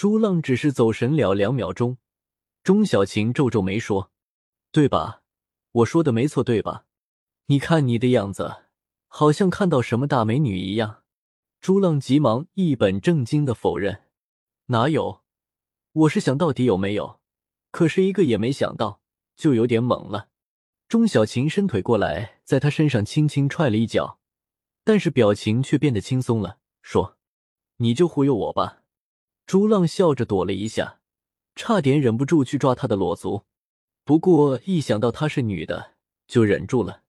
[0.00, 1.98] 朱浪只是走神了两秒钟，
[2.62, 4.10] 钟小晴皱皱眉说
[4.72, 5.20] ：“对吧？
[5.72, 6.86] 我说的没错，对吧？
[7.48, 8.62] 你看你的样子，
[9.08, 11.02] 好像看到什么大美女一样。”
[11.60, 14.04] 朱浪急忙一本正经的否认
[14.72, 15.20] ：“哪有？
[15.92, 17.20] 我是想到底有没有，
[17.70, 19.02] 可是一个也没想到，
[19.36, 20.30] 就有点懵了。”
[20.88, 24.18] 钟小晴伸腿过来，在他身上轻轻踹了一脚，
[24.82, 27.18] 但是表情却变得轻松了，说
[27.76, 28.78] ：“你就忽悠我吧。”
[29.50, 31.00] 朱浪笑着躲了一下，
[31.56, 33.46] 差点忍不住去抓她的裸足，
[34.04, 35.94] 不过一想到她是女的，
[36.28, 37.02] 就忍住了。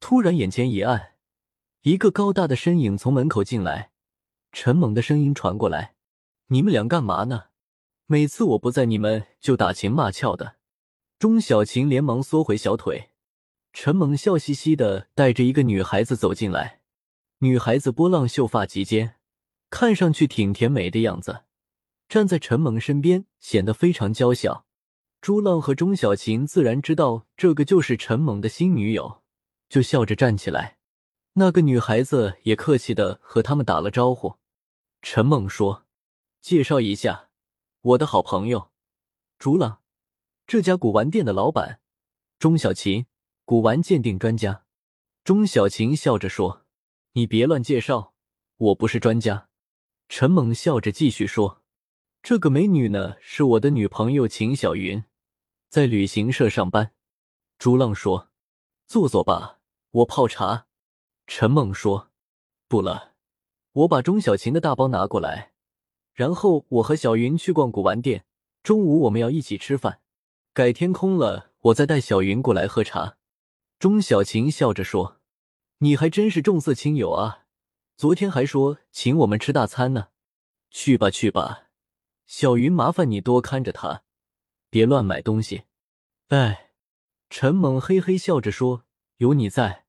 [0.00, 1.16] 突然眼前一暗，
[1.82, 3.90] 一个高大的身影从门口进来，
[4.52, 5.94] 陈猛的声音传过来
[6.48, 7.48] ：“你们俩干嘛呢？
[8.06, 10.54] 每次我不在，你们就打情骂俏的。”
[11.20, 13.10] 钟小晴连忙缩回小腿，
[13.74, 16.80] 陈猛笑嘻嘻的带着一个女孩子走进来，
[17.40, 19.16] 女孩子波浪秀发及肩，
[19.68, 21.42] 看上去挺甜美的样子。
[22.12, 24.66] 站在陈猛身边，显得非常娇小。
[25.22, 29.22] 朱浪和钟小琴自然知道这个就是陈猛的新女友，
[29.70, 30.76] 就笑着站起来。
[31.32, 34.34] 那个女孩子也客气的和他们打了招呼。
[35.00, 35.86] 陈猛说
[36.42, 37.30] ：“介绍一下，
[37.80, 38.70] 我的好朋友
[39.38, 39.80] 朱浪，
[40.46, 41.80] 这家古玩店的老板。
[42.38, 43.06] 钟小琴，
[43.46, 44.66] 古玩鉴定专家。”
[45.24, 46.66] 钟小琴笑着说
[47.16, 48.12] ：“你别乱介绍，
[48.58, 49.48] 我不是专家。”
[50.10, 51.61] 陈猛笑着继续说。
[52.22, 55.02] 这个美女呢，是我的女朋友秦小云，
[55.68, 56.92] 在旅行社上班。
[57.58, 58.28] 朱浪说
[58.86, 59.58] ：“坐坐吧，
[59.90, 60.66] 我泡茶。”
[61.26, 62.12] 陈梦说
[62.68, 63.14] ：“不了，
[63.72, 65.54] 我把钟小琴的大包拿过来，
[66.14, 68.24] 然后我和小云去逛古玩店。
[68.62, 70.00] 中午我们要一起吃饭，
[70.52, 73.16] 改天空了，我再带小云过来喝茶。”
[73.80, 75.20] 钟小琴笑着说
[75.78, 77.46] ：“你还真是重色轻友啊，
[77.96, 80.10] 昨天还说请我们吃大餐呢。
[80.70, 81.70] 去吧，去吧。”
[82.34, 84.04] 小云，麻烦你多看着他，
[84.70, 85.64] 别乱买东西。
[86.28, 86.70] 哎，
[87.28, 88.84] 陈猛嘿嘿笑着说
[89.18, 89.84] ：“有你在，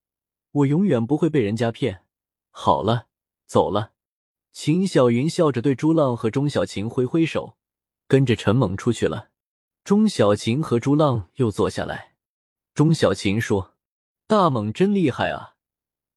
[0.52, 2.04] 我永远不会被人家骗。”
[2.52, 3.08] 好了，
[3.46, 3.94] 走了。
[4.52, 7.56] 秦小云笑着对朱浪和钟小晴挥挥手，
[8.10, 9.30] 跟着陈猛出去了。
[9.86, 12.16] 钟小晴和朱浪又坐下来。
[12.74, 13.76] 钟小晴说
[14.28, 15.56] ：“大猛真厉害啊，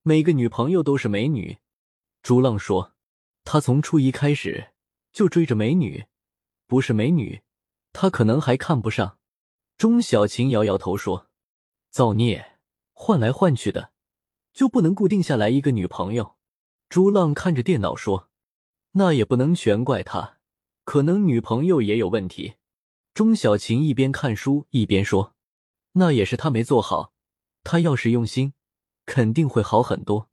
[0.03, 1.59] 每个女朋友都是美女。”
[2.21, 2.95] 朱浪说
[3.47, 4.73] ：“他从初一开始
[5.13, 6.07] 就追着美女。”
[6.67, 7.43] 不是美女，
[7.93, 9.19] 他可能还看不上。
[9.79, 11.29] 钟小琴摇摇头说
[11.91, 12.59] ：“造孽，
[12.93, 13.93] 换来换去的，
[14.53, 16.37] 就不能固定下来一个女朋友？”
[16.89, 18.29] 朱浪看着电脑说
[18.93, 20.39] ：“那也不能全怪他，
[20.85, 22.55] 可能女朋友也有问题。”
[23.13, 25.35] 钟小琴一边看书一边说
[25.93, 27.13] ：“那也是他没做好，
[27.65, 28.55] 他要是用心，
[29.05, 30.29] 肯定会好很多。”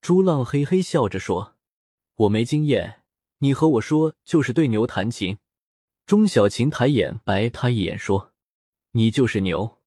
[0.00, 1.56] 朱浪嘿嘿笑着说
[2.16, 3.02] ：“我没经验，
[3.38, 5.38] 你和我说就是对牛弹琴。”
[6.10, 8.32] 钟小琴抬眼白他一眼，说
[8.98, 9.78] ：“你就是牛，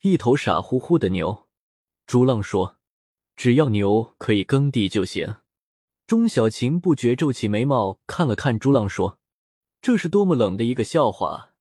[0.00, 1.46] 一头傻乎乎的牛。”
[2.08, 2.78] 朱浪说
[3.36, 5.36] ：“只要牛可以耕地就行。”
[6.08, 9.20] 钟小琴不觉皱起眉毛，看了看朱浪，说
[9.80, 11.52] ：“这是多么冷的一个笑话！”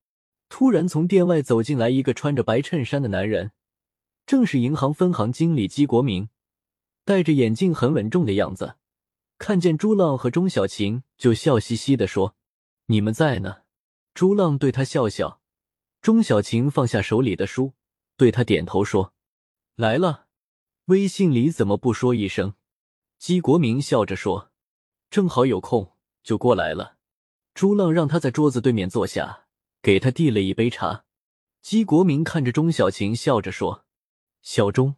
[0.50, 3.52] 突然，从店外走进来一个穿着白衬衫的男人，
[4.26, 6.30] 正是银行分行经理姬国明，
[7.06, 8.78] 戴着眼镜，很稳重的样子。
[9.38, 12.36] 看见朱浪和钟小琴，就笑嘻嘻的说
[12.90, 13.58] ：“你们在呢。”
[14.20, 15.40] 朱浪对他笑笑，
[16.02, 17.72] 钟小晴放下手里的书，
[18.18, 19.14] 对他点头说
[19.80, 20.28] ：“来了。”
[20.88, 22.56] 微信里怎么不说一声？
[23.18, 24.52] 姬国明笑着说
[25.10, 26.98] ：“正好有空，就过来了。”
[27.56, 29.46] 朱浪让他在桌子对面坐下，
[29.82, 31.06] 给他递了一杯茶。
[31.62, 33.86] 姬国明看着钟小晴，笑着说
[34.44, 34.98] ：“小钟，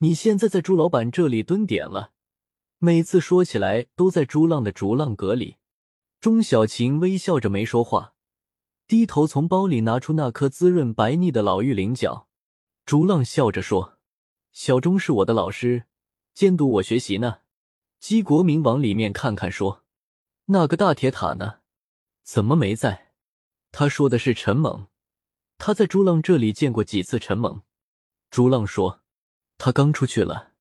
[0.00, 2.12] 你现在在朱老板这里蹲点了，
[2.76, 5.56] 每次说起来都在朱浪的逐浪阁里。”
[6.20, 8.13] 钟小晴微笑着没说话。
[8.86, 12.28] 低头从包里拿出那颗滋润白腻的老玉菱角，
[12.84, 13.98] 竹浪笑着说
[14.52, 15.84] ：“小钟是我的老师，
[16.34, 17.38] 监督我学习呢。”
[17.98, 19.82] 姬国明往里面看看说
[20.46, 21.60] ：“那个大铁塔呢？
[22.22, 23.12] 怎么没在？”
[23.72, 24.88] 他说的是陈猛，
[25.56, 27.62] 他在朱浪这里见过几次陈猛。
[28.30, 29.00] 朱浪说
[29.56, 30.52] ：“他刚出去了。”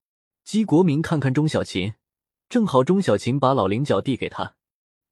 [0.46, 1.96] 姬国明看看钟小琴，
[2.48, 4.56] 正好钟小琴把老菱角递给他，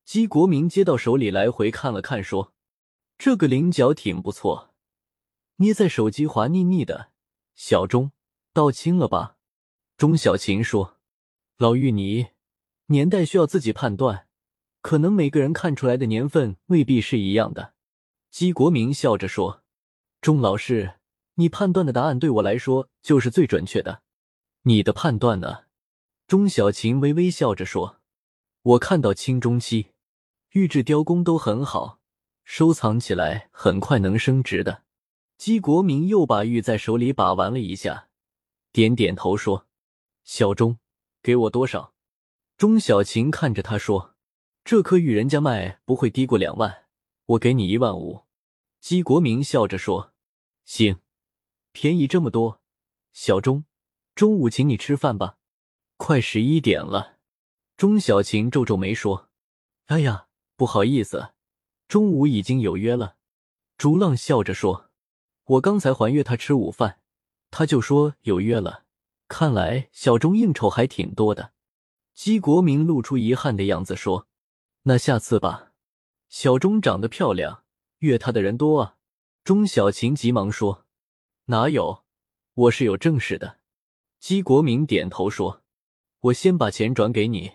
[0.05, 2.53] 姬国明接到手里来回看了看说。
[3.23, 4.73] 这个菱角挺不错，
[5.57, 7.11] 捏在手机滑腻腻的。
[7.53, 8.13] 小钟，
[8.51, 9.37] 倒清了吧？
[9.95, 10.97] 钟小琴说
[11.57, 12.29] ：“老玉泥，
[12.87, 14.27] 年代需要自己判断，
[14.81, 17.75] 可能每个人看出来的年份未必是一样的。”
[18.31, 19.61] 姬国明笑着说
[20.19, 20.95] ：“钟老师，
[21.35, 24.01] 你判断的答案对我来说就是最准确的。
[24.63, 25.65] 你的判断呢？”
[26.25, 27.99] 钟小琴微微笑着说
[28.63, 29.91] ：“我看到清中期。”
[30.53, 32.00] 玉质雕工都很好，
[32.43, 34.83] 收藏起来很快能升值的。
[35.37, 38.09] 姬国明又把玉在手里把玩了一下，
[38.71, 39.67] 点点头说
[40.23, 40.77] ：“小钟，
[41.23, 41.93] 给我多少？”
[42.57, 44.15] 钟小琴看着他说
[44.63, 46.85] ：“这颗玉人家卖不会低过两万，
[47.25, 48.25] 我给你一万五。”
[48.79, 50.13] 姬国明笑着说
[50.65, 50.99] ：“行，
[51.71, 52.61] 便宜这么多。
[53.13, 53.65] 小钟，
[54.13, 55.37] 中午请你吃饭吧。
[55.97, 57.17] 快十一点了。”
[57.77, 59.29] 钟小琴皱皱眉说
[59.87, 61.33] ：“哎呀，不好意思，
[61.91, 63.17] 中午已经有约了。”
[63.77, 64.87] 朱浪笑着说。
[65.43, 66.99] 我刚才还约他吃午饭，
[67.49, 68.85] 他就说有约了。
[69.27, 71.51] 看来小钟应酬还挺多的。
[72.13, 74.27] 姬国明露出遗憾的样子说
[74.83, 75.73] ：“那下次吧。”
[76.29, 77.65] 小钟长得漂亮，
[77.97, 78.95] 约他的人多啊。
[79.43, 80.85] 钟小琴急忙说
[81.47, 82.05] ：“哪有，
[82.53, 83.57] 我是有正事的。”
[84.17, 85.63] 姬国明点头说
[86.21, 87.51] ：“我先把钱转给你，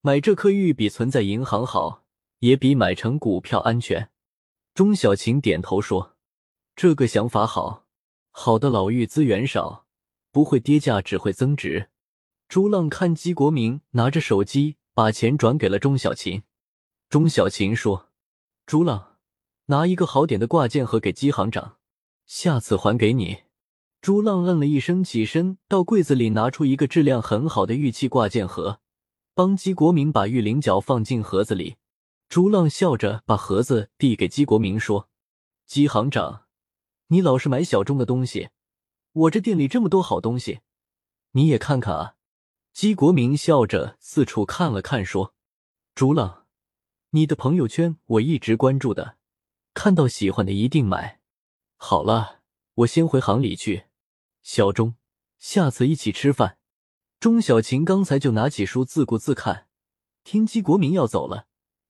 [0.00, 2.04] 买这颗玉比存在银行好，
[2.40, 4.10] 也比买成股票安全。”
[4.74, 6.14] 钟小琴点头说。
[6.80, 7.86] 这个想法好，
[8.30, 9.86] 好的老玉资源少，
[10.30, 11.88] 不会跌价，只会增值。
[12.48, 16.44] 朱浪看姬国明拿着手机，把钱转给了钟小琴。
[17.08, 18.10] 钟小琴说
[18.64, 19.16] ：“朱浪，
[19.66, 21.78] 拿一个好点的挂件盒给姬行长，
[22.26, 23.38] 下次还给你。”
[24.00, 28.78] 朱浪嗯了一声，起身到柜子里拿出一个质量很好的玉器挂件盒，
[29.34, 31.74] 帮姬国明把玉菱角放进盒子里。
[32.28, 35.08] 朱浪笑着把盒子递给姬国明，说
[35.64, 36.44] ：“姬行长。”
[37.08, 38.50] 你老是买小众的东西，
[39.12, 40.60] 我这店里这么多好东西，
[41.32, 42.16] 你也看看啊。
[42.74, 45.34] 姬国明笑着四处看了看，说
[45.96, 46.46] ：“朱浪，
[47.10, 49.16] 你的朋友圈我一直关注的，
[49.72, 51.20] 看到喜欢的一定买。
[51.76, 52.42] 好了，
[52.74, 53.86] 我先回行里去。
[54.42, 54.96] 小钟，
[55.38, 56.58] 下次一起吃饭。”
[57.18, 59.66] 钟小琴刚才就拿起书自顾自看，
[60.22, 61.47] 听姬国明要走了，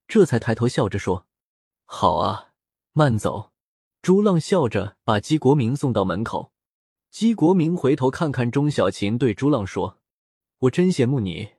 [0.08, 1.26] 这才抬头笑着说
[1.84, 2.52] ：“好啊，
[2.93, 3.52] 慢走。”
[4.00, 6.52] 朱浪笑着把姬国明送到门口。
[7.10, 9.99] 姬国明回头看看钟小琴，对朱浪说
[10.60, 11.50] ：“我真羡慕你，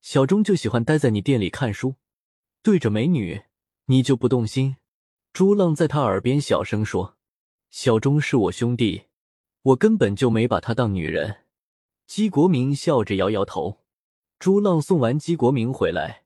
[0.00, 1.96] 小钟就喜欢待在你店里看书，
[2.62, 3.42] 对着美女，
[3.86, 4.76] 你就不动心。”
[5.32, 7.16] 朱浪在他耳边小声说
[7.70, 9.06] ：“小钟是我兄弟，
[9.62, 11.44] 我根本就没把他当女人。”
[12.06, 13.80] 姬国明笑着摇摇头。
[14.38, 16.25] 朱浪送完姬国明回来，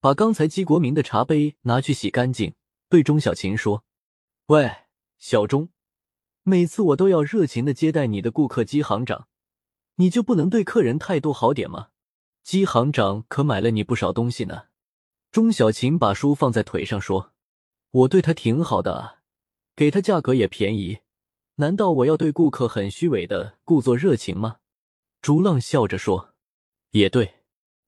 [0.00, 2.54] 把刚才姬国明的茶杯拿去洗干净，
[2.88, 3.84] 对钟小琴说
[4.46, 4.70] ：“喂。”
[5.20, 5.68] 小钟，
[6.44, 9.28] 每次我都要热情的接待你的顾客，姬行长，
[9.96, 11.88] 你就不能对客人态度好点吗？
[12.42, 14.68] 姬行长可买了你不少东西呢。
[15.30, 17.34] 钟小琴把书放在腿上说
[17.92, 19.18] ：“我对他挺好的，
[19.76, 21.00] 给他价格也便宜，
[21.56, 24.60] 难道我要对顾客很虚伪的故作热情吗？”
[25.20, 26.32] 朱浪笑着说
[26.92, 27.42] ：“也对，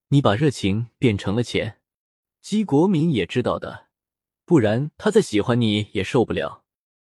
[0.08, 1.80] 你把热情变成了钱。
[2.42, 3.86] 姬国民也知道的，
[4.44, 6.61] 不然他再喜欢你也受不了。”